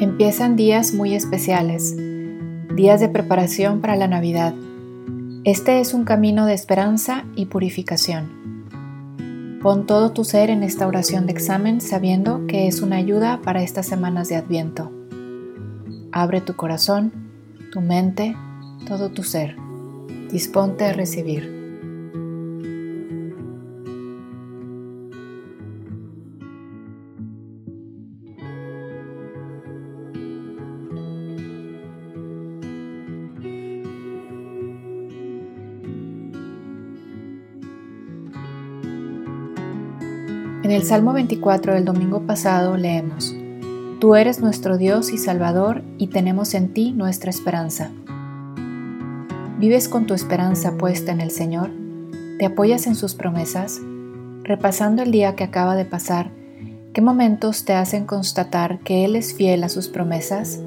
[0.00, 1.96] Empiezan días muy especiales,
[2.76, 4.54] días de preparación para la Navidad.
[5.42, 9.58] Este es un camino de esperanza y purificación.
[9.60, 13.64] Pon todo tu ser en esta oración de examen sabiendo que es una ayuda para
[13.64, 14.92] estas semanas de Adviento.
[16.12, 17.10] Abre tu corazón,
[17.72, 18.36] tu mente,
[18.86, 19.56] todo tu ser.
[20.30, 21.57] Disponte a recibir.
[40.68, 43.34] En el Salmo 24 del domingo pasado leemos,
[44.00, 47.90] Tú eres nuestro Dios y Salvador y tenemos en ti nuestra esperanza.
[49.58, 51.70] ¿Vives con tu esperanza puesta en el Señor?
[52.38, 53.80] ¿Te apoyas en sus promesas?
[54.42, 56.32] Repasando el día que acaba de pasar,
[56.92, 60.60] ¿qué momentos te hacen constatar que Él es fiel a sus promesas?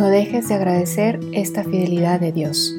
[0.00, 2.74] No dejes de agradecer esta fidelidad de Dios.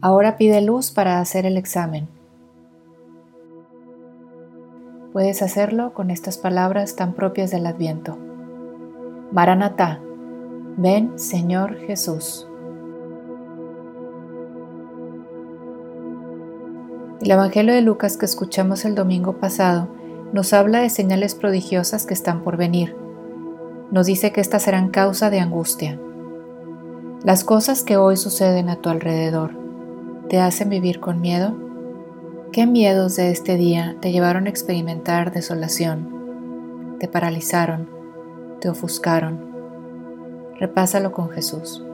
[0.00, 2.08] Ahora pide luz para hacer el examen.
[5.12, 8.16] Puedes hacerlo con estas palabras tan propias del Adviento.
[9.30, 10.00] Maranatá,
[10.78, 12.48] ven Señor Jesús.
[17.22, 19.86] El Evangelio de Lucas que escuchamos el domingo pasado
[20.32, 22.96] nos habla de señales prodigiosas que están por venir.
[23.92, 26.00] Nos dice que estas serán causa de angustia.
[27.22, 29.52] Las cosas que hoy suceden a tu alrededor,
[30.28, 31.54] ¿te hacen vivir con miedo?
[32.50, 36.96] ¿Qué miedos de este día te llevaron a experimentar desolación?
[36.98, 37.88] ¿Te paralizaron?
[38.60, 39.46] ¿Te ofuscaron?
[40.58, 41.84] Repásalo con Jesús.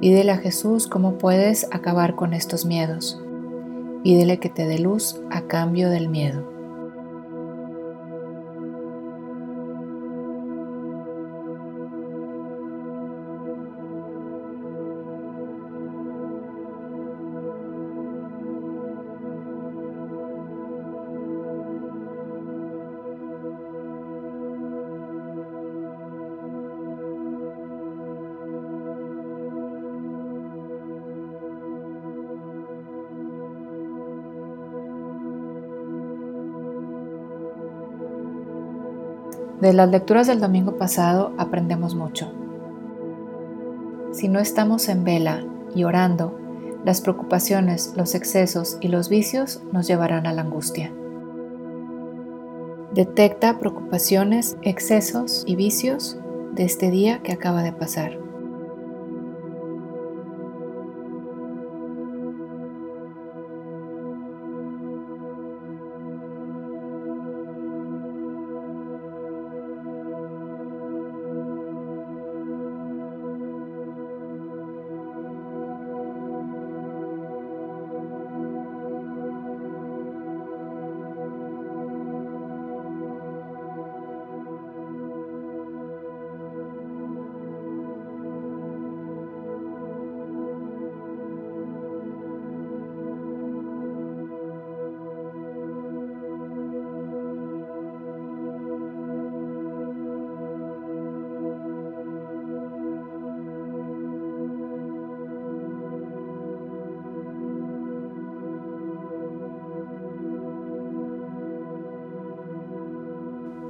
[0.00, 3.20] Pídele a Jesús cómo puedes acabar con estos miedos.
[4.02, 6.55] Pídele que te dé luz a cambio del miedo.
[39.60, 42.30] De las lecturas del domingo pasado aprendemos mucho.
[44.12, 45.44] Si no estamos en vela
[45.74, 46.38] y orando,
[46.84, 50.92] las preocupaciones, los excesos y los vicios nos llevarán a la angustia.
[52.94, 56.18] Detecta preocupaciones, excesos y vicios
[56.54, 58.25] de este día que acaba de pasar.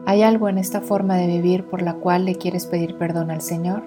[0.08, 3.40] ¿Hay algo en esta forma de vivir por la cual le quieres pedir perdón al
[3.40, 3.82] Señor?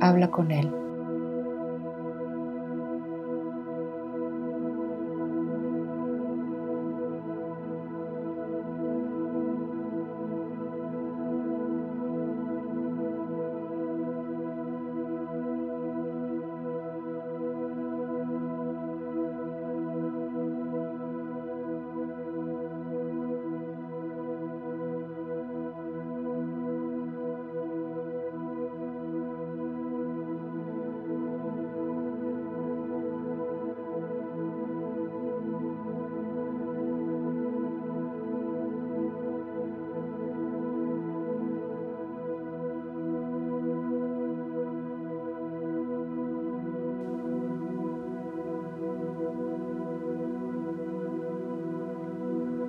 [0.00, 0.72] Habla con Él.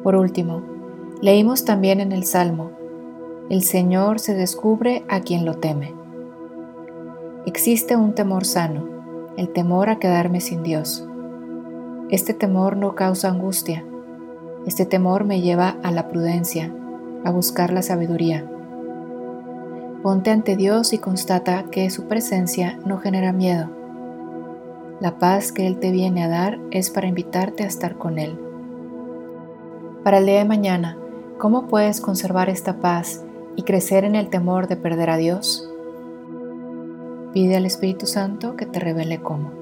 [0.10, 0.64] Por último,
[1.22, 2.72] leímos también en el Salmo,
[3.52, 5.94] el Señor se descubre a quien lo teme.
[7.46, 8.88] Existe un temor sano,
[9.38, 11.08] el temor a quedarme sin Dios.
[12.10, 13.86] Este temor no causa angustia,
[14.66, 16.74] este temor me lleva a la prudencia,
[17.24, 18.50] a buscar la sabiduría.
[20.02, 23.70] Ponte ante Dios y constata que su presencia no genera miedo.
[25.02, 28.49] La paz que Él te viene a dar es para invitarte a estar con Él
[30.04, 30.98] para el día de mañana,
[31.38, 33.24] ¿cómo puedes conservar esta paz
[33.56, 35.69] y crecer en el temor de perder a Dios?
[37.34, 39.59] Pide al Espíritu Santo que te revele cómo.